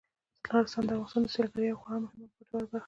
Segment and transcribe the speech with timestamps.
[0.51, 2.79] نورستان د افغانستان د سیلګرۍ یوه خورا مهمه او ګټوره برخه ده.